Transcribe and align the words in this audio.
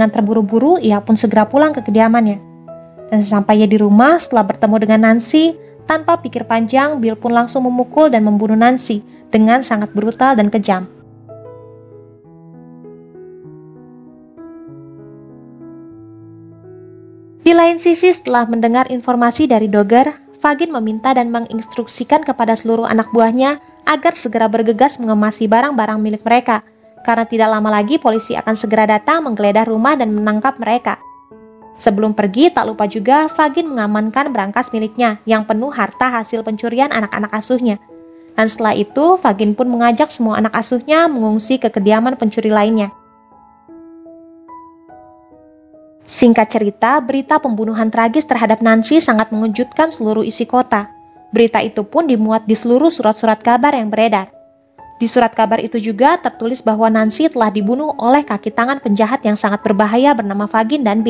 Dengan 0.00 0.16
terburu-buru, 0.16 0.80
ia 0.80 0.96
pun 1.04 1.12
segera 1.12 1.44
pulang 1.44 1.76
ke 1.76 1.84
kediamannya. 1.84 2.40
Dan 3.12 3.20
sesampainya 3.20 3.68
di 3.68 3.76
rumah, 3.76 4.16
setelah 4.16 4.48
bertemu 4.48 4.76
dengan 4.80 5.00
Nancy, 5.04 5.52
tanpa 5.84 6.16
pikir 6.16 6.48
panjang, 6.48 7.04
Bill 7.04 7.20
pun 7.20 7.36
langsung 7.36 7.68
memukul 7.68 8.08
dan 8.08 8.24
membunuh 8.24 8.56
Nancy 8.56 9.04
dengan 9.28 9.60
sangat 9.60 9.92
brutal 9.92 10.40
dan 10.40 10.48
kejam. 10.48 10.88
Di 17.44 17.52
lain 17.52 17.76
sisi, 17.76 18.08
setelah 18.08 18.48
mendengar 18.48 18.88
informasi 18.88 19.52
dari 19.52 19.68
Dogger, 19.68 20.16
Fagin 20.40 20.72
meminta 20.72 21.12
dan 21.12 21.28
menginstruksikan 21.28 22.24
kepada 22.24 22.56
seluruh 22.56 22.88
anak 22.88 23.12
buahnya 23.12 23.60
agar 23.84 24.16
segera 24.16 24.48
bergegas 24.48 24.96
mengemasi 24.96 25.44
barang-barang 25.44 26.00
milik 26.00 26.24
mereka, 26.24 26.64
karena 27.06 27.24
tidak 27.24 27.48
lama 27.48 27.70
lagi 27.72 27.96
polisi 27.96 28.36
akan 28.36 28.54
segera 28.56 28.84
datang 28.84 29.24
menggeledah 29.24 29.64
rumah 29.68 29.96
dan 29.96 30.12
menangkap 30.12 30.56
mereka. 30.60 31.00
Sebelum 31.80 32.12
pergi, 32.12 32.52
tak 32.52 32.68
lupa 32.68 32.84
juga 32.84 33.24
Fagin 33.32 33.64
mengamankan 33.64 34.28
berangkas 34.36 34.68
miliknya 34.68 35.16
yang 35.24 35.48
penuh 35.48 35.72
harta 35.72 36.12
hasil 36.12 36.44
pencurian 36.44 36.92
anak-anak 36.92 37.32
asuhnya. 37.32 37.80
Dan 38.36 38.52
setelah 38.52 38.76
itu, 38.76 39.16
Fagin 39.16 39.56
pun 39.56 39.64
mengajak 39.72 40.12
semua 40.12 40.36
anak 40.36 40.52
asuhnya 40.52 41.08
mengungsi 41.08 41.56
ke 41.56 41.72
kediaman 41.72 42.20
pencuri 42.20 42.52
lainnya. 42.52 42.92
Singkat 46.04 46.48
cerita, 46.50 46.98
berita 47.00 47.38
pembunuhan 47.38 47.88
tragis 47.88 48.26
terhadap 48.26 48.60
Nancy 48.60 48.98
sangat 48.98 49.30
mengejutkan 49.30 49.94
seluruh 49.94 50.26
isi 50.26 50.42
kota. 50.42 50.90
Berita 51.30 51.62
itu 51.62 51.86
pun 51.86 52.10
dimuat 52.10 52.44
di 52.50 52.58
seluruh 52.58 52.90
surat-surat 52.90 53.38
kabar 53.38 53.72
yang 53.78 53.88
beredar. 53.88 54.39
Di 55.00 55.08
surat 55.08 55.32
kabar 55.32 55.64
itu 55.64 55.80
juga 55.80 56.20
tertulis 56.20 56.60
bahwa 56.60 56.84
Nancy 56.92 57.32
telah 57.32 57.48
dibunuh 57.48 57.96
oleh 57.96 58.20
kaki 58.20 58.52
tangan 58.52 58.84
penjahat 58.84 59.24
yang 59.24 59.32
sangat 59.32 59.64
berbahaya 59.64 60.12
bernama 60.12 60.44
Fagin 60.44 60.84
dan 60.84 61.00
Bill. 61.00 61.08